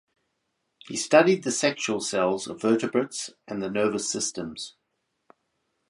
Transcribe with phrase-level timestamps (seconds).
[0.87, 4.75] He studied the sexual cells of vertebrates and the nervous systems.